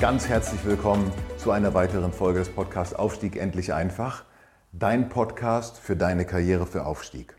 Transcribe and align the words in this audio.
Ganz 0.00 0.28
herzlich 0.28 0.64
willkommen 0.64 1.10
zu 1.38 1.50
einer 1.50 1.74
weiteren 1.74 2.12
Folge 2.12 2.38
des 2.38 2.50
Podcasts 2.50 2.94
Aufstieg 2.94 3.34
endlich 3.34 3.74
einfach. 3.74 4.24
Dein 4.70 5.08
Podcast 5.08 5.76
für 5.76 5.96
deine 5.96 6.24
Karriere 6.24 6.66
für 6.66 6.86
Aufstieg. 6.86 7.34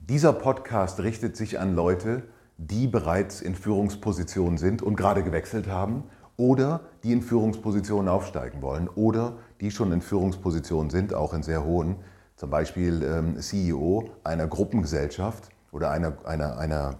Dieser 0.00 0.32
Podcast 0.32 0.98
richtet 0.98 1.36
sich 1.36 1.60
an 1.60 1.76
Leute, 1.76 2.24
die 2.58 2.88
bereits 2.88 3.42
in 3.42 3.54
Führungspositionen 3.54 4.58
sind 4.58 4.82
und 4.82 4.96
gerade 4.96 5.22
gewechselt 5.22 5.68
haben 5.68 6.02
oder 6.36 6.80
die 7.04 7.12
in 7.12 7.22
Führungspositionen 7.22 8.08
aufsteigen 8.08 8.60
wollen 8.60 8.88
oder 8.88 9.36
die 9.60 9.70
schon 9.70 9.92
in 9.92 10.02
Führungspositionen 10.02 10.90
sind, 10.90 11.14
auch 11.14 11.32
in 11.32 11.44
sehr 11.44 11.64
hohen, 11.64 11.94
zum 12.34 12.50
Beispiel 12.50 13.04
ähm, 13.04 13.40
CEO 13.40 14.10
einer 14.24 14.48
Gruppengesellschaft 14.48 15.50
oder 15.70 15.92
einer, 15.92 16.14
einer, 16.24 16.58
einer, 16.58 16.96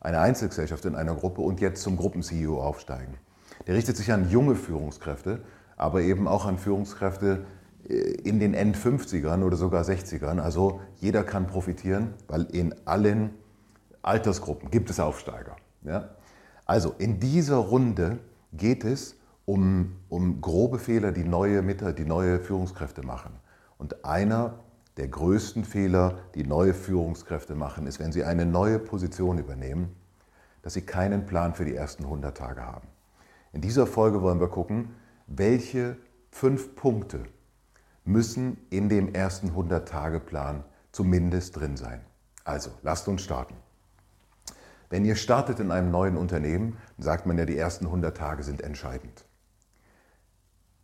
einer 0.00 0.20
Einzelgesellschaft 0.20 0.84
in 0.84 0.94
einer 0.94 1.16
Gruppe 1.16 1.40
und 1.40 1.60
jetzt 1.60 1.82
zum 1.82 1.96
Gruppen-CEO 1.96 2.62
aufsteigen. 2.62 3.18
Der 3.66 3.74
richtet 3.74 3.96
sich 3.96 4.12
an 4.12 4.30
junge 4.30 4.54
Führungskräfte, 4.54 5.40
aber 5.76 6.02
eben 6.02 6.28
auch 6.28 6.46
an 6.46 6.58
Führungskräfte 6.58 7.44
äh, 7.88 7.94
in 7.94 8.40
den 8.40 8.54
End-50ern 8.54 9.42
oder 9.42 9.56
sogar 9.56 9.82
60ern. 9.82 10.38
Also 10.40 10.80
jeder 10.96 11.24
kann 11.24 11.46
profitieren, 11.46 12.14
weil 12.28 12.44
in 12.44 12.74
allen 12.84 13.30
Altersgruppen 14.02 14.70
gibt 14.70 14.90
es 14.90 15.00
Aufsteiger. 15.00 15.56
Ja? 15.82 16.10
Also 16.64 16.94
in 16.98 17.20
dieser 17.20 17.56
Runde 17.56 18.18
geht 18.52 18.84
es 18.84 19.16
um, 19.44 19.96
um 20.08 20.40
grobe 20.40 20.78
Fehler, 20.78 21.12
die 21.12 21.24
neue, 21.24 21.62
die 21.94 22.04
neue 22.04 22.40
Führungskräfte 22.40 23.02
machen. 23.02 23.32
Und 23.78 24.04
einer 24.04 24.60
der 24.96 25.08
größten 25.08 25.64
Fehler, 25.64 26.18
die 26.34 26.44
neue 26.44 26.74
Führungskräfte 26.74 27.54
machen, 27.54 27.86
ist, 27.86 28.00
wenn 28.00 28.12
sie 28.12 28.24
eine 28.24 28.46
neue 28.46 28.78
Position 28.78 29.38
übernehmen, 29.38 29.94
dass 30.62 30.74
sie 30.74 30.82
keinen 30.82 31.26
Plan 31.26 31.54
für 31.54 31.64
die 31.64 31.74
ersten 31.74 32.04
100 32.04 32.36
Tage 32.36 32.62
haben. 32.62 32.88
In 33.56 33.62
dieser 33.62 33.86
Folge 33.86 34.20
wollen 34.20 34.38
wir 34.38 34.48
gucken, 34.48 34.90
welche 35.26 35.96
fünf 36.30 36.76
Punkte 36.76 37.22
müssen 38.04 38.58
in 38.68 38.90
dem 38.90 39.14
ersten 39.14 39.52
100-Tage-Plan 39.52 40.62
zumindest 40.92 41.56
drin 41.56 41.78
sein. 41.78 42.02
Also, 42.44 42.68
lasst 42.82 43.08
uns 43.08 43.22
starten. 43.22 43.54
Wenn 44.90 45.06
ihr 45.06 45.16
startet 45.16 45.58
in 45.58 45.70
einem 45.70 45.90
neuen 45.90 46.18
Unternehmen, 46.18 46.76
sagt 46.98 47.24
man 47.24 47.38
ja, 47.38 47.46
die 47.46 47.56
ersten 47.56 47.86
100 47.86 48.14
Tage 48.14 48.42
sind 48.42 48.60
entscheidend. 48.60 49.24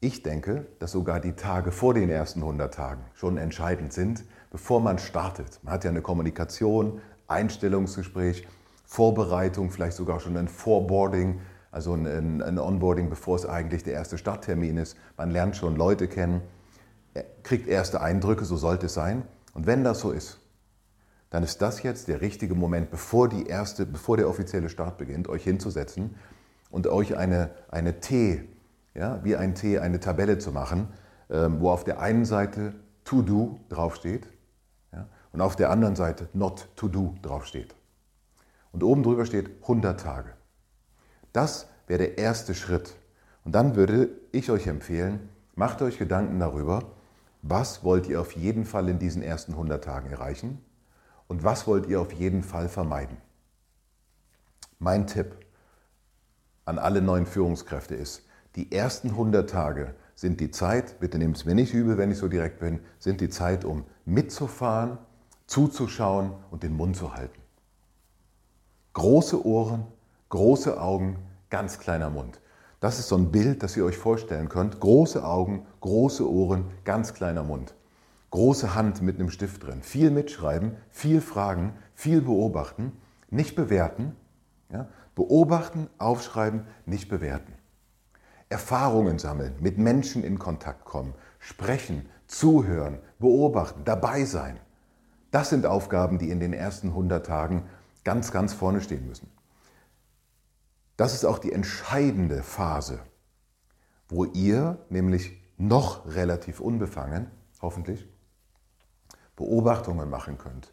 Ich 0.00 0.22
denke, 0.22 0.66
dass 0.78 0.92
sogar 0.92 1.20
die 1.20 1.34
Tage 1.34 1.72
vor 1.72 1.92
den 1.92 2.08
ersten 2.08 2.40
100 2.40 2.72
Tagen 2.72 3.04
schon 3.12 3.36
entscheidend 3.36 3.92
sind, 3.92 4.24
bevor 4.50 4.80
man 4.80 4.98
startet. 4.98 5.60
Man 5.62 5.74
hat 5.74 5.84
ja 5.84 5.90
eine 5.90 6.00
Kommunikation, 6.00 7.02
Einstellungsgespräch, 7.28 8.48
Vorbereitung, 8.86 9.70
vielleicht 9.70 9.98
sogar 9.98 10.20
schon 10.20 10.38
ein 10.38 10.48
Vorboarding, 10.48 11.42
also 11.72 11.94
ein, 11.94 12.42
ein 12.42 12.58
Onboarding, 12.58 13.08
bevor 13.08 13.34
es 13.34 13.46
eigentlich 13.46 13.82
der 13.82 13.94
erste 13.94 14.18
Starttermin 14.18 14.76
ist. 14.76 14.96
Man 15.16 15.30
lernt 15.30 15.56
schon 15.56 15.74
Leute 15.74 16.06
kennen, 16.06 16.42
kriegt 17.42 17.66
erste 17.66 18.02
Eindrücke, 18.02 18.44
so 18.44 18.56
sollte 18.56 18.86
es 18.86 18.94
sein. 18.94 19.22
Und 19.54 19.66
wenn 19.66 19.82
das 19.82 20.00
so 20.00 20.12
ist, 20.12 20.38
dann 21.30 21.42
ist 21.42 21.62
das 21.62 21.82
jetzt 21.82 22.08
der 22.08 22.20
richtige 22.20 22.54
Moment, 22.54 22.90
bevor, 22.90 23.26
die 23.26 23.46
erste, 23.46 23.86
bevor 23.86 24.18
der 24.18 24.28
offizielle 24.28 24.68
Start 24.68 24.98
beginnt, 24.98 25.28
euch 25.28 25.44
hinzusetzen 25.44 26.14
und 26.70 26.86
euch 26.86 27.16
eine, 27.16 27.50
eine 27.70 28.00
T, 28.00 28.46
ja, 28.94 29.24
wie 29.24 29.34
ein 29.34 29.54
T, 29.54 29.78
eine 29.78 29.98
Tabelle 29.98 30.36
zu 30.38 30.52
machen, 30.52 30.88
ähm, 31.30 31.60
wo 31.60 31.70
auf 31.70 31.84
der 31.84 32.00
einen 32.00 32.26
Seite 32.26 32.74
To 33.04 33.22
Do 33.22 33.60
draufsteht 33.70 34.28
ja, 34.92 35.08
und 35.32 35.40
auf 35.40 35.56
der 35.56 35.70
anderen 35.70 35.96
Seite 35.96 36.28
Not 36.34 36.68
To 36.76 36.88
Do 36.88 37.14
draufsteht. 37.22 37.74
Und 38.72 38.82
oben 38.82 39.02
drüber 39.02 39.24
steht 39.24 39.62
100 39.62 39.98
Tage. 39.98 40.34
Das 41.32 41.68
wäre 41.86 41.98
der 41.98 42.18
erste 42.18 42.54
Schritt. 42.54 42.94
Und 43.44 43.52
dann 43.54 43.76
würde 43.76 44.10
ich 44.30 44.50
euch 44.50 44.66
empfehlen, 44.66 45.28
macht 45.54 45.82
euch 45.82 45.98
Gedanken 45.98 46.38
darüber, 46.38 46.92
was 47.42 47.82
wollt 47.82 48.06
ihr 48.06 48.20
auf 48.20 48.32
jeden 48.32 48.64
Fall 48.64 48.88
in 48.88 48.98
diesen 48.98 49.22
ersten 49.22 49.52
100 49.52 49.82
Tagen 49.82 50.10
erreichen 50.10 50.64
und 51.26 51.42
was 51.42 51.66
wollt 51.66 51.86
ihr 51.86 52.00
auf 52.00 52.12
jeden 52.12 52.42
Fall 52.42 52.68
vermeiden. 52.68 53.16
Mein 54.78 55.06
Tipp 55.06 55.36
an 56.64 56.78
alle 56.78 57.02
neuen 57.02 57.26
Führungskräfte 57.26 57.94
ist, 57.94 58.26
die 58.54 58.70
ersten 58.70 59.10
100 59.10 59.48
Tage 59.48 59.94
sind 60.14 60.40
die 60.40 60.50
Zeit, 60.50 61.00
bitte 61.00 61.18
nehmt 61.18 61.36
es 61.36 61.44
mir 61.44 61.54
nicht 61.54 61.74
übel, 61.74 61.98
wenn 61.98 62.10
ich 62.10 62.18
so 62.18 62.28
direkt 62.28 62.60
bin, 62.60 62.80
sind 62.98 63.20
die 63.20 63.30
Zeit, 63.30 63.64
um 63.64 63.84
mitzufahren, 64.04 64.98
zuzuschauen 65.46 66.32
und 66.50 66.62
den 66.62 66.74
Mund 66.74 66.96
zu 66.96 67.14
halten. 67.14 67.40
Große 68.92 69.44
Ohren, 69.44 69.86
große 70.32 70.80
Augen, 70.80 71.18
ganz 71.50 71.78
kleiner 71.78 72.08
Mund. 72.08 72.40
Das 72.80 72.98
ist 72.98 73.08
so 73.08 73.16
ein 73.16 73.30
Bild, 73.30 73.62
das 73.62 73.76
ihr 73.76 73.84
euch 73.84 73.98
vorstellen 73.98 74.48
könnt. 74.48 74.80
Große 74.80 75.22
Augen, 75.22 75.66
große 75.80 76.28
Ohren, 76.28 76.70
ganz 76.84 77.12
kleiner 77.12 77.42
Mund. 77.42 77.74
Große 78.30 78.74
Hand 78.74 79.02
mit 79.02 79.20
einem 79.20 79.28
Stift 79.28 79.66
drin. 79.66 79.82
Viel 79.82 80.10
mitschreiben, 80.10 80.76
viel 80.88 81.20
fragen, 81.20 81.74
viel 81.94 82.22
beobachten, 82.22 82.92
nicht 83.28 83.54
bewerten. 83.54 84.16
Ja? 84.72 84.88
Beobachten, 85.14 85.90
aufschreiben, 85.98 86.62
nicht 86.86 87.10
bewerten. 87.10 87.52
Erfahrungen 88.48 89.18
sammeln, 89.18 89.54
mit 89.60 89.76
Menschen 89.76 90.24
in 90.24 90.38
Kontakt 90.38 90.86
kommen, 90.86 91.12
sprechen, 91.40 92.08
zuhören, 92.26 93.00
beobachten, 93.18 93.82
dabei 93.84 94.24
sein. 94.24 94.58
Das 95.30 95.50
sind 95.50 95.66
Aufgaben, 95.66 96.16
die 96.16 96.30
in 96.30 96.40
den 96.40 96.54
ersten 96.54 96.88
100 96.88 97.26
Tagen 97.26 97.64
ganz, 98.02 98.32
ganz 98.32 98.54
vorne 98.54 98.80
stehen 98.80 99.06
müssen. 99.06 99.28
Das 100.96 101.14
ist 101.14 101.24
auch 101.24 101.38
die 101.38 101.52
entscheidende 101.52 102.42
Phase, 102.42 103.00
wo 104.08 104.24
ihr 104.24 104.78
nämlich 104.88 105.40
noch 105.56 106.06
relativ 106.06 106.60
unbefangen, 106.60 107.30
hoffentlich, 107.60 108.08
Beobachtungen 109.36 110.10
machen 110.10 110.38
könnt. 110.38 110.72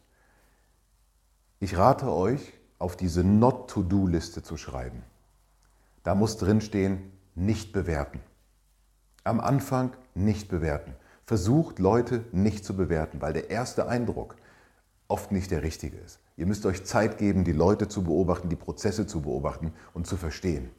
Ich 1.58 1.76
rate 1.76 2.10
euch, 2.10 2.52
auf 2.78 2.96
diese 2.96 3.22
Not-to-Do-Liste 3.22 4.42
zu 4.42 4.56
schreiben. 4.56 5.02
Da 6.02 6.14
muss 6.14 6.38
drinstehen, 6.38 7.12
nicht 7.34 7.72
bewerten. 7.72 8.20
Am 9.22 9.38
Anfang 9.40 9.92
nicht 10.14 10.48
bewerten. 10.48 10.94
Versucht 11.26 11.78
Leute 11.78 12.24
nicht 12.32 12.64
zu 12.64 12.74
bewerten, 12.74 13.20
weil 13.20 13.34
der 13.34 13.50
erste 13.50 13.86
Eindruck 13.86 14.36
oft 15.10 15.32
nicht 15.32 15.50
der 15.50 15.62
richtige 15.62 15.96
ist. 15.98 16.20
Ihr 16.36 16.46
müsst 16.46 16.64
euch 16.66 16.84
Zeit 16.84 17.18
geben, 17.18 17.44
die 17.44 17.52
Leute 17.52 17.88
zu 17.88 18.02
beobachten, 18.02 18.48
die 18.48 18.56
Prozesse 18.56 19.06
zu 19.06 19.22
beobachten 19.22 19.72
und 19.92 20.06
zu 20.06 20.16
verstehen. 20.16 20.70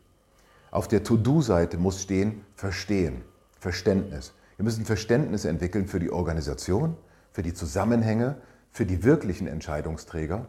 Auf 0.72 0.88
der 0.88 1.04
To-Do-Seite 1.04 1.78
muss 1.78 2.02
stehen 2.02 2.46
Verstehen, 2.56 3.24
Verständnis. 3.60 4.34
Wir 4.58 4.64
müssen 4.64 4.86
Verständnis 4.86 5.46
entwickeln 5.46 5.88
für 5.88 6.00
die 6.00 6.12
Organisation, 6.12 6.96
für 7.32 7.44
die 7.44 7.54
Zusammenhänge, 7.54 8.38
für 8.72 8.86
die 8.86 9.04
wirklichen 9.04 9.48
Entscheidungsträger. 9.48 10.48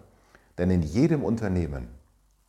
Denn 0.59 0.71
in 0.71 0.83
jedem 0.83 1.25
Unternehmen 1.25 1.89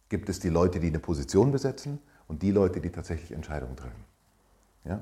gibt 0.10 0.30
es 0.30 0.40
die 0.40 0.50
Leute, 0.50 0.80
die 0.80 0.88
eine 0.88 1.00
Position 1.00 1.52
besetzen 1.52 2.00
und 2.28 2.44
die 2.44 2.52
Leute, 2.52 2.80
die 2.80 2.92
tatsächlich 2.92 3.32
Entscheidungen 3.32 3.76
treffen. 3.76 4.04
Ja? 4.86 5.02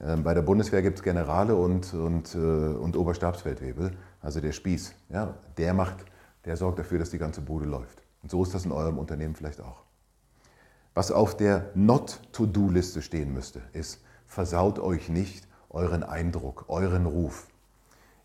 Ähm, 0.00 0.22
bei 0.22 0.34
der 0.34 0.42
Bundeswehr 0.42 0.82
gibt 0.82 0.98
es 0.98 1.02
Generale 1.02 1.54
und, 1.54 1.94
und, 1.94 2.34
äh, 2.34 2.38
und 2.38 2.96
Oberstabsfeldwebel, 2.96 3.96
also 4.20 4.40
der 4.40 4.52
Spieß. 4.52 4.94
Ja? 5.10 5.34
Der, 5.56 5.74
macht, 5.74 6.04
der 6.44 6.56
sorgt 6.56 6.78
dafür, 6.78 6.98
dass 6.98 7.10
die 7.10 7.18
ganze 7.18 7.40
Bude 7.40 7.66
läuft. 7.66 8.02
Und 8.22 8.30
so 8.30 8.42
ist 8.42 8.54
das 8.54 8.64
in 8.64 8.72
eurem 8.72 8.98
Unternehmen 8.98 9.34
vielleicht 9.34 9.60
auch. 9.60 9.82
Was 10.94 11.10
auf 11.10 11.36
der 11.36 11.70
Not-to-Do-Liste 11.74 13.02
stehen 13.02 13.32
müsste, 13.32 13.62
ist, 13.72 14.00
versaut 14.26 14.78
euch 14.78 15.08
nicht 15.08 15.46
euren 15.70 16.02
Eindruck, 16.02 16.66
euren 16.68 17.06
Ruf, 17.06 17.48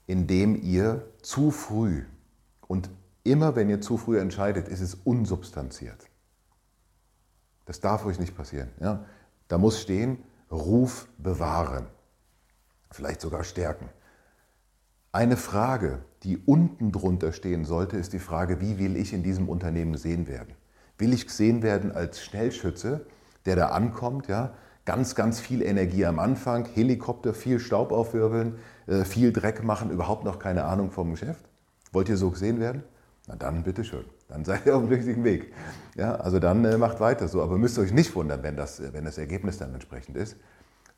indem 0.06 0.56
ihr 0.56 1.06
zu 1.22 1.52
früh 1.52 2.06
und 2.68 2.90
immer 3.24 3.56
wenn 3.56 3.70
ihr 3.70 3.82
zu 3.82 3.98
früh 3.98 4.20
entscheidet, 4.20 4.68
ist 4.68 4.82
es 4.82 4.96
unsubstanziert. 4.96 6.08
Das 7.66 7.80
darf 7.80 8.06
euch 8.06 8.20
nicht 8.20 8.36
passieren. 8.36 8.70
Ja? 8.80 9.06
Da 9.48 9.58
muss 9.58 9.82
stehen, 9.82 10.24
Ruf 10.52 11.08
bewahren, 11.18 11.88
vielleicht 12.92 13.22
sogar 13.22 13.44
stärken. 13.44 13.90
Eine 15.12 15.38
Frage, 15.38 16.00
die 16.24 16.38
unten 16.38 16.92
drunter 16.92 17.32
stehen 17.34 17.66
sollte, 17.66 17.98
ist 17.98 18.14
die 18.14 18.20
Frage, 18.20 18.62
wie 18.62 18.78
will 18.78 18.96
ich 18.96 19.14
in 19.14 19.24
diesem 19.24 19.50
Unternehmen 19.50 19.94
gesehen 19.94 20.28
werden? 20.28 20.56
Will 20.98 21.14
ich 21.14 21.28
gesehen 21.28 21.64
werden 21.64 21.92
als 21.92 22.24
Schnellschütze, 22.24 23.06
der 23.46 23.56
da 23.56 23.68
ankommt, 23.70 24.28
ja, 24.28 24.54
ganz, 24.86 25.16
ganz 25.16 25.40
viel 25.40 25.62
Energie 25.62 26.06
am 26.06 26.20
Anfang, 26.20 26.66
Helikopter, 26.66 27.34
viel 27.34 27.60
Staub 27.60 27.92
aufwirbeln, 27.92 28.58
äh, 28.88 29.06
viel 29.06 29.32
Dreck 29.32 29.64
machen, 29.64 29.92
überhaupt 29.92 30.24
noch 30.24 30.40
keine 30.40 30.66
Ahnung 30.66 30.92
vom 30.92 31.12
Geschäft? 31.12 31.46
Wollt 31.92 32.10
ihr 32.10 32.18
so 32.18 32.32
gesehen 32.32 32.60
werden? 32.60 32.84
Na 33.28 33.36
dann 33.36 33.64
bitteschön, 33.64 34.06
dann 34.30 34.46
seid 34.46 34.66
ihr 34.66 34.76
auf 34.76 34.84
dem 34.84 34.90
richtigen 34.90 35.24
Weg. 35.24 35.52
Ja, 35.96 36.16
also 36.16 36.40
dann 36.40 36.64
äh, 36.64 36.78
macht 36.78 37.00
weiter 37.00 37.28
so, 37.28 37.42
aber 37.42 37.58
müsst 37.58 37.78
ihr 37.78 37.82
euch 37.82 37.92
nicht 37.92 38.16
wundern, 38.16 38.44
wenn 38.44 38.56
das, 38.56 38.82
wenn 38.94 39.04
das 39.04 39.18
Ergebnis 39.18 39.58
dann 39.58 39.74
entsprechend 39.74 40.16
ist. 40.16 40.38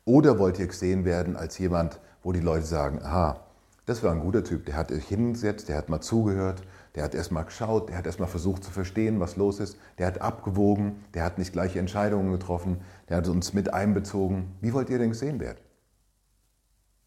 Oder 0.04 0.38
wollt 0.38 0.58
ihr 0.58 0.66
gesehen 0.66 1.04
werden 1.04 1.36
als 1.36 1.58
jemand, 1.58 1.98
wo 2.22 2.32
die 2.32 2.40
Leute 2.40 2.66
sagen, 2.66 3.00
aha, 3.02 3.40
das 3.86 4.02
war 4.04 4.12
ein 4.12 4.20
guter 4.20 4.44
Typ, 4.44 4.66
der 4.66 4.76
hat 4.76 4.90
sich 4.90 5.08
hingesetzt, 5.08 5.68
der 5.68 5.76
hat 5.76 5.88
mal 5.88 6.00
zugehört, 6.00 6.62
der 6.94 7.02
hat 7.04 7.14
erst 7.14 7.32
mal 7.32 7.42
geschaut, 7.42 7.88
der 7.88 7.96
hat 7.96 8.06
erst 8.06 8.20
mal 8.20 8.26
versucht 8.26 8.62
zu 8.62 8.70
verstehen, 8.70 9.18
was 9.18 9.36
los 9.36 9.58
ist, 9.58 9.76
der 9.98 10.06
hat 10.06 10.20
abgewogen, 10.20 11.04
der 11.14 11.24
hat 11.24 11.38
nicht 11.38 11.52
gleiche 11.52 11.78
Entscheidungen 11.78 12.30
getroffen, 12.30 12.80
der 13.08 13.16
hat 13.16 13.28
uns 13.28 13.54
mit 13.54 13.72
einbezogen. 13.72 14.56
Wie 14.60 14.72
wollt 14.72 14.90
ihr 14.90 14.98
denn 14.98 15.10
gesehen 15.10 15.40
werden? 15.40 15.58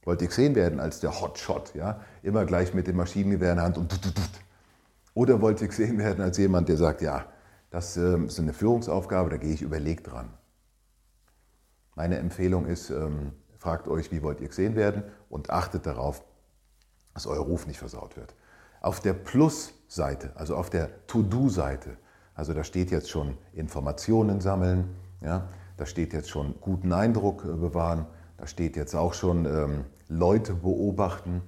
Wollt 0.04 0.22
ihr 0.22 0.28
gesehen 0.28 0.56
werden 0.56 0.80
als 0.80 1.00
der 1.00 1.22
Hotshot, 1.22 1.74
ja? 1.76 2.02
immer 2.24 2.46
gleich 2.46 2.74
mit 2.74 2.88
dem 2.88 2.98
Maschinengewehr 2.98 3.52
in 3.52 3.58
der 3.58 3.66
Hand 3.66 3.78
und 3.78 3.92
oder 5.16 5.42
wollt 5.42 5.62
ihr 5.62 5.68
gesehen 5.70 5.98
werden 5.98 6.24
als 6.24 6.38
jemand, 6.38 6.70
der 6.70 6.78
sagt, 6.78 7.02
ja, 7.02 7.26
das 7.72 7.98
ähm, 7.98 8.28
ist 8.28 8.40
eine 8.40 8.54
Führungsaufgabe, 8.54 9.32
da 9.32 9.38
gehe 9.38 9.54
ich 9.54 9.64
überlegt 9.64 10.12
dran. 10.12 10.30
Meine 11.96 12.20
Empfehlung 12.20 12.68
ist, 12.68 12.92
ähm, 12.92 13.32
fragt 13.58 13.88
euch, 13.88 14.12
wie 14.12 14.22
wollt 14.22 14.42
ihr 14.42 14.50
gesehen 14.50 14.76
werden 14.76 15.04
und 15.30 15.50
achtet 15.50 15.88
darauf, 15.88 16.24
dass 17.14 17.26
euer 17.26 17.44
Ruf 17.44 17.66
nicht 17.66 17.80
versaut 17.80 18.18
wird. 18.18 18.36
Auf 18.82 19.00
der 19.00 19.14
Plus-Seite, 19.14 20.32
also 20.36 20.56
auf 20.56 20.70
der 20.70 21.08
To-Do-Seite, 21.08 21.98
also 22.36 22.54
da 22.54 22.64
steht 22.64 22.92
jetzt 22.92 23.10
schon 23.10 23.38
Informationen 23.54 24.42
sammeln, 24.42 24.90
ja, 25.22 25.48
da 25.78 25.86
steht 25.86 26.14
jetzt 26.14 26.30
schon 26.30 26.56
guten 26.60 26.94
Eindruck 26.94 27.46
äh, 27.46 27.48
bewahren, 27.48 28.06
da 28.38 28.48
steht 28.48 28.76
jetzt 28.76 28.94
auch 28.94 29.14
schon 29.14 29.46
ähm, 29.46 29.86
Leute 30.10 30.54
beobachten. 30.54 31.42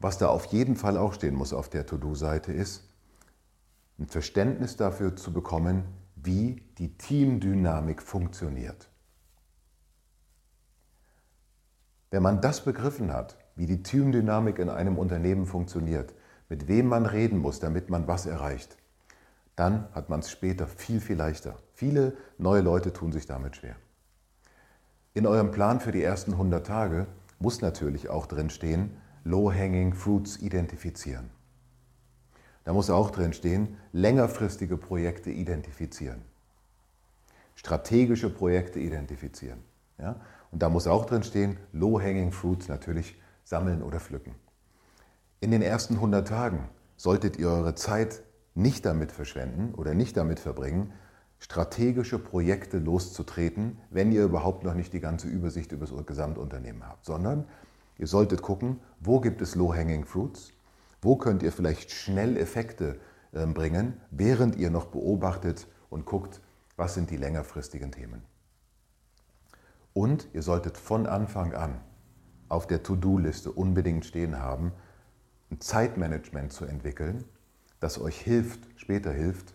Was 0.00 0.18
da 0.18 0.28
auf 0.28 0.46
jeden 0.46 0.76
Fall 0.76 0.96
auch 0.96 1.12
stehen 1.12 1.34
muss 1.34 1.52
auf 1.52 1.68
der 1.68 1.86
To-Do-Seite 1.86 2.52
ist, 2.52 2.88
ein 3.98 4.06
Verständnis 4.06 4.76
dafür 4.76 5.16
zu 5.16 5.32
bekommen, 5.32 5.84
wie 6.14 6.62
die 6.78 6.96
Teamdynamik 6.96 8.02
funktioniert. 8.02 8.88
Wenn 12.10 12.22
man 12.22 12.40
das 12.40 12.64
begriffen 12.64 13.12
hat, 13.12 13.36
wie 13.56 13.66
die 13.66 13.82
Teamdynamik 13.82 14.58
in 14.58 14.70
einem 14.70 14.98
Unternehmen 14.98 15.46
funktioniert, 15.46 16.14
mit 16.48 16.68
wem 16.68 16.86
man 16.86 17.06
reden 17.06 17.38
muss, 17.38 17.60
damit 17.60 17.90
man 17.90 18.06
was 18.06 18.24
erreicht, 18.24 18.78
dann 19.56 19.88
hat 19.92 20.08
man 20.08 20.20
es 20.20 20.30
später 20.30 20.68
viel, 20.68 21.00
viel 21.00 21.16
leichter. 21.16 21.56
Viele 21.74 22.16
neue 22.38 22.62
Leute 22.62 22.92
tun 22.92 23.10
sich 23.10 23.26
damit 23.26 23.56
schwer. 23.56 23.74
In 25.14 25.26
eurem 25.26 25.50
Plan 25.50 25.80
für 25.80 25.90
die 25.90 26.02
ersten 26.02 26.32
100 26.32 26.64
Tage 26.64 27.08
muss 27.40 27.60
natürlich 27.60 28.08
auch 28.08 28.26
drin 28.26 28.50
stehen, 28.50 28.96
Low-Hanging 29.28 29.92
Fruits 29.92 30.38
identifizieren. 30.38 31.28
Da 32.64 32.72
muss 32.72 32.88
auch 32.88 33.10
drin 33.10 33.34
stehen, 33.34 33.76
längerfristige 33.92 34.78
Projekte 34.78 35.30
identifizieren. 35.30 36.22
Strategische 37.54 38.30
Projekte 38.30 38.80
identifizieren. 38.80 39.58
Ja? 39.98 40.16
Und 40.50 40.62
da 40.62 40.70
muss 40.70 40.86
auch 40.86 41.04
drin 41.04 41.24
stehen, 41.24 41.58
Low-Hanging 41.72 42.32
Fruits 42.32 42.68
natürlich 42.68 43.20
sammeln 43.44 43.82
oder 43.82 44.00
pflücken. 44.00 44.34
In 45.40 45.50
den 45.50 45.60
ersten 45.60 45.94
100 45.96 46.26
Tagen 46.26 46.70
solltet 46.96 47.36
ihr 47.36 47.50
eure 47.50 47.74
Zeit 47.74 48.22
nicht 48.54 48.86
damit 48.86 49.12
verschwenden 49.12 49.74
oder 49.74 49.92
nicht 49.92 50.16
damit 50.16 50.40
verbringen, 50.40 50.92
strategische 51.38 52.18
Projekte 52.18 52.78
loszutreten, 52.78 53.78
wenn 53.90 54.10
ihr 54.10 54.24
überhaupt 54.24 54.64
noch 54.64 54.74
nicht 54.74 54.94
die 54.94 55.00
ganze 55.00 55.28
Übersicht 55.28 55.70
über 55.72 55.86
das 55.86 56.06
Gesamtunternehmen 56.06 56.86
habt, 56.88 57.04
sondern 57.04 57.44
ihr 57.98 58.06
solltet 58.06 58.42
gucken, 58.42 58.80
wo 59.00 59.20
gibt 59.20 59.42
es 59.42 59.54
Low-Hanging 59.54 60.04
Fruits, 60.04 60.52
wo 61.02 61.16
könnt 61.16 61.42
ihr 61.42 61.52
vielleicht 61.52 61.90
schnell 61.90 62.36
Effekte 62.36 62.98
ähm, 63.34 63.54
bringen, 63.54 64.00
während 64.10 64.56
ihr 64.56 64.70
noch 64.70 64.86
beobachtet 64.86 65.66
und 65.90 66.06
guckt, 66.06 66.40
was 66.76 66.94
sind 66.94 67.10
die 67.10 67.16
längerfristigen 67.16 67.92
Themen. 67.92 68.22
Und 69.92 70.28
ihr 70.32 70.42
solltet 70.42 70.78
von 70.78 71.06
Anfang 71.06 71.54
an 71.54 71.80
auf 72.48 72.66
der 72.66 72.82
To-Do-Liste 72.82 73.52
unbedingt 73.52 74.06
stehen 74.06 74.38
haben, 74.38 74.72
ein 75.50 75.60
Zeitmanagement 75.60 76.52
zu 76.52 76.64
entwickeln, 76.64 77.24
das 77.80 78.00
euch 78.00 78.18
hilft, 78.20 78.60
später 78.76 79.12
hilft, 79.12 79.54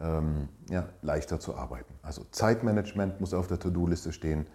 ähm, 0.00 0.48
ja, 0.68 0.88
leichter 1.02 1.40
zu 1.40 1.54
arbeiten. 1.56 1.94
Also 2.02 2.24
Zeitmanagement 2.30 3.20
muss 3.20 3.34
auf 3.34 3.46
der 3.46 3.58
To-Do-Liste 3.58 4.12
stehen, 4.12 4.46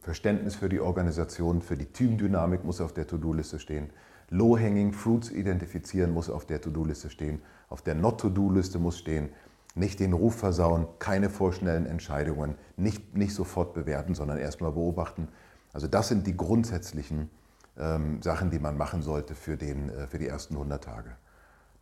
Verständnis 0.00 0.56
für 0.56 0.68
die 0.68 0.80
Organisation, 0.80 1.62
für 1.62 1.76
die 1.76 1.86
Teamdynamik 1.86 2.64
muss 2.64 2.80
auf 2.80 2.92
der 2.92 3.06
To-Do-Liste 3.06 3.58
stehen, 3.58 3.90
Low-Hanging 4.30 4.92
Fruits 4.92 5.30
identifizieren 5.30 6.12
muss 6.12 6.28
auf 6.28 6.44
der 6.44 6.60
To-Do-Liste 6.60 7.08
stehen, 7.08 7.40
auf 7.68 7.82
der 7.82 7.94
Not-To-Do-Liste 7.94 8.78
muss 8.78 8.98
stehen, 8.98 9.30
nicht 9.74 10.00
den 10.00 10.12
Ruf 10.12 10.36
versauen, 10.36 10.86
keine 10.98 11.30
vorschnellen 11.30 11.86
Entscheidungen, 11.86 12.56
nicht, 12.76 13.16
nicht 13.16 13.34
sofort 13.34 13.74
bewerten, 13.74 14.14
sondern 14.14 14.38
erstmal 14.38 14.72
beobachten, 14.72 15.28
also 15.72 15.88
das 15.88 16.08
sind 16.08 16.26
die 16.26 16.36
grundsätzlichen 16.36 17.30
ähm, 17.76 18.22
Sachen, 18.22 18.50
die 18.50 18.60
man 18.60 18.76
machen 18.76 19.02
sollte 19.02 19.34
für, 19.34 19.56
den, 19.56 19.90
äh, 19.90 20.06
für 20.06 20.18
die 20.18 20.28
ersten 20.28 20.54
100 20.54 20.84
Tage. 20.84 21.16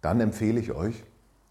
Dann 0.00 0.20
empfehle 0.20 0.58
ich 0.58 0.72
euch, 0.72 1.04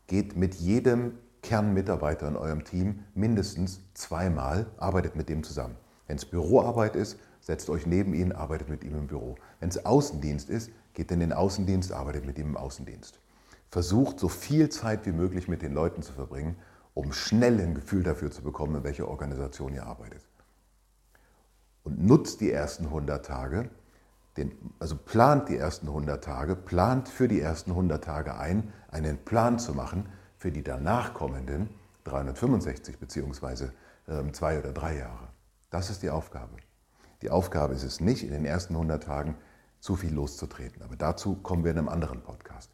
geht 0.07 0.35
mit 0.35 0.55
jedem 0.55 1.13
Kernmitarbeiter 1.43 2.27
in 2.27 2.35
eurem 2.35 2.63
Team 2.63 3.03
mindestens 3.13 3.81
zweimal, 3.93 4.65
arbeitet 4.77 5.15
mit 5.15 5.29
dem 5.29 5.43
zusammen. 5.43 5.75
Wenn 6.11 6.17
es 6.17 6.25
Büroarbeit 6.25 6.97
ist, 6.97 7.17
setzt 7.39 7.69
euch 7.69 7.85
neben 7.85 8.13
ihn, 8.13 8.33
arbeitet 8.33 8.67
mit 8.67 8.83
ihm 8.83 8.97
im 8.97 9.07
Büro. 9.07 9.37
Wenn 9.61 9.69
es 9.69 9.85
Außendienst 9.85 10.49
ist, 10.49 10.69
geht 10.93 11.09
in 11.09 11.21
den 11.21 11.31
Außendienst, 11.31 11.93
arbeitet 11.93 12.25
mit 12.25 12.37
ihm 12.37 12.47
im 12.47 12.57
Außendienst. 12.57 13.21
Versucht 13.69 14.19
so 14.19 14.27
viel 14.27 14.67
Zeit 14.67 15.05
wie 15.05 15.13
möglich 15.13 15.47
mit 15.47 15.61
den 15.61 15.73
Leuten 15.73 16.01
zu 16.01 16.11
verbringen, 16.11 16.57
um 16.95 17.13
schnell 17.13 17.61
ein 17.61 17.75
Gefühl 17.75 18.03
dafür 18.03 18.29
zu 18.29 18.41
bekommen, 18.41 18.75
in 18.75 18.83
welcher 18.83 19.07
Organisation 19.07 19.73
ihr 19.73 19.85
arbeitet 19.85 20.21
und 21.85 22.05
nutzt 22.05 22.41
die 22.41 22.51
ersten 22.51 22.87
100 22.87 23.25
Tage, 23.25 23.69
den, 24.35 24.51
also 24.79 24.97
plant 24.97 25.47
die 25.47 25.55
ersten 25.55 25.87
100 25.87 26.21
Tage, 26.21 26.57
plant 26.57 27.07
für 27.07 27.29
die 27.29 27.39
ersten 27.39 27.71
100 27.71 28.03
Tage 28.03 28.37
ein, 28.37 28.73
einen 28.89 29.17
Plan 29.17 29.59
zu 29.59 29.73
machen 29.73 30.09
für 30.37 30.51
die 30.51 30.61
danach 30.61 31.13
kommenden 31.13 31.69
365 32.03 32.99
beziehungsweise 32.99 33.71
ähm, 34.09 34.33
zwei 34.33 34.59
oder 34.59 34.73
drei 34.73 34.97
Jahre. 34.97 35.30
Das 35.71 35.89
ist 35.89 36.03
die 36.03 36.09
Aufgabe. 36.09 36.57
Die 37.21 37.29
Aufgabe 37.29 37.73
ist 37.73 37.83
es 37.83 38.01
nicht, 38.01 38.23
in 38.23 38.31
den 38.31 38.43
ersten 38.43 38.73
100 38.73 39.03
Tagen 39.03 39.35
zu 39.79 39.95
viel 39.95 40.13
loszutreten. 40.13 40.81
Aber 40.83 40.97
dazu 40.97 41.35
kommen 41.35 41.63
wir 41.63 41.71
in 41.71 41.77
einem 41.77 41.87
anderen 41.87 42.21
Podcast. 42.21 42.69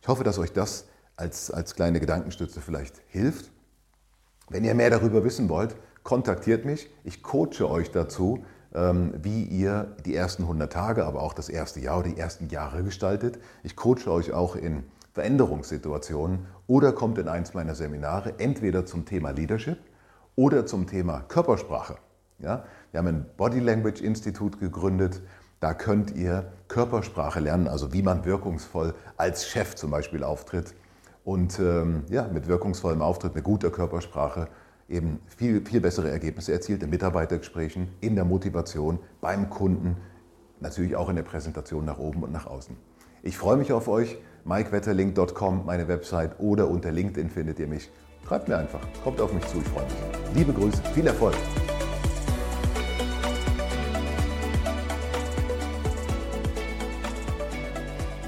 Ich 0.00 0.08
hoffe, 0.08 0.24
dass 0.24 0.38
euch 0.38 0.52
das 0.52 0.86
als, 1.14 1.52
als 1.52 1.76
kleine 1.76 2.00
Gedankenstütze 2.00 2.60
vielleicht 2.60 3.00
hilft. 3.06 3.52
Wenn 4.48 4.64
ihr 4.64 4.74
mehr 4.74 4.90
darüber 4.90 5.22
wissen 5.22 5.48
wollt, 5.48 5.76
kontaktiert 6.02 6.64
mich. 6.64 6.90
Ich 7.04 7.22
coache 7.22 7.70
euch 7.70 7.92
dazu, 7.92 8.44
ähm, 8.74 9.14
wie 9.22 9.44
ihr 9.44 9.96
die 10.04 10.16
ersten 10.16 10.42
100 10.42 10.72
Tage, 10.72 11.06
aber 11.06 11.22
auch 11.22 11.34
das 11.34 11.48
erste 11.48 11.78
Jahr 11.78 12.00
oder 12.00 12.08
die 12.08 12.18
ersten 12.18 12.48
Jahre 12.48 12.82
gestaltet. 12.82 13.38
Ich 13.62 13.76
coache 13.76 14.08
euch 14.10 14.32
auch 14.32 14.56
in 14.56 14.82
Veränderungssituationen 15.12 16.46
oder 16.66 16.92
kommt 16.92 17.18
in 17.18 17.28
eins 17.28 17.54
meiner 17.54 17.76
Seminare 17.76 18.40
entweder 18.40 18.84
zum 18.84 19.06
Thema 19.06 19.30
Leadership 19.30 19.78
oder 20.34 20.66
zum 20.66 20.88
Thema 20.88 21.20
Körpersprache. 21.28 21.98
Ja? 22.42 22.64
Wir 22.90 22.98
haben 22.98 23.06
ein 23.06 23.26
Body 23.36 23.60
Language 23.60 24.00
Institut 24.00 24.60
gegründet. 24.60 25.22
Da 25.60 25.74
könnt 25.74 26.10
ihr 26.14 26.52
Körpersprache 26.68 27.40
lernen, 27.40 27.68
also 27.68 27.92
wie 27.92 28.02
man 28.02 28.24
wirkungsvoll 28.24 28.94
als 29.16 29.46
Chef 29.46 29.76
zum 29.76 29.90
Beispiel 29.90 30.24
auftritt. 30.24 30.74
Und 31.24 31.58
ähm, 31.60 32.04
ja, 32.08 32.26
mit 32.26 32.48
wirkungsvollem 32.48 33.00
Auftritt, 33.00 33.34
mit 33.34 33.44
guter 33.44 33.70
Körpersprache 33.70 34.48
eben 34.88 35.20
viel, 35.26 35.64
viel 35.64 35.80
bessere 35.80 36.10
Ergebnisse 36.10 36.52
erzielt 36.52 36.82
in 36.82 36.90
Mitarbeitergesprächen, 36.90 37.88
in 38.00 38.16
der 38.16 38.24
Motivation, 38.24 38.98
beim 39.20 39.48
Kunden, 39.48 39.96
natürlich 40.60 40.96
auch 40.96 41.08
in 41.08 41.16
der 41.16 41.22
Präsentation 41.22 41.84
nach 41.84 41.98
oben 41.98 42.22
und 42.22 42.32
nach 42.32 42.46
außen. 42.46 42.76
Ich 43.22 43.38
freue 43.38 43.56
mich 43.56 43.72
auf 43.72 43.88
euch. 43.88 44.18
MikeWetterlink.com, 44.44 45.64
meine 45.64 45.86
Website 45.86 46.40
oder 46.40 46.68
unter 46.68 46.90
LinkedIn 46.90 47.30
findet 47.30 47.60
ihr 47.60 47.68
mich. 47.68 47.88
Schreibt 48.26 48.48
mir 48.48 48.56
einfach, 48.56 48.80
kommt 49.04 49.20
auf 49.20 49.32
mich 49.32 49.46
zu, 49.46 49.58
ich 49.58 49.68
freue 49.68 49.84
mich. 49.84 49.94
Liebe 50.34 50.52
Grüße, 50.52 50.82
viel 50.94 51.06
Erfolg. 51.06 51.36